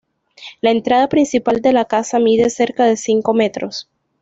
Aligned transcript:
La 0.61 0.71
entrada 0.71 1.09
principal 1.09 1.61
de 1.61 1.73
la 1.73 1.85
casa 1.85 2.17
mide 2.17 2.49
cerca 2.49 2.85
de 2.85 2.97
cinco 2.97 3.35
metros. 3.35 3.87